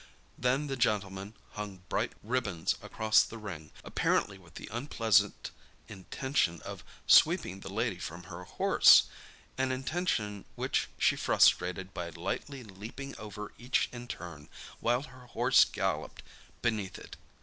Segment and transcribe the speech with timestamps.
[0.35, 5.51] Then the gentleman hung bright ribbons across the ring, apparently with the unpleasant
[5.87, 13.15] intention of sweeping the lady from her horse—an intention which she frustrated by lightly leaping
[13.19, 16.23] over each in turn, while her horse galloped
[16.63, 17.15] beneath it.